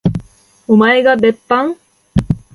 [0.67, 1.77] おまえが別班？